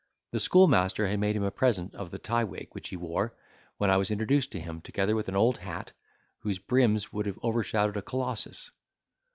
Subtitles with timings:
[0.31, 3.35] The schoolmaster had made him a present of the tie wig which he wore,
[3.77, 5.91] when I was introduced to him, together with an old hat,
[6.39, 8.71] whose brims would have overshadowed a Colossus.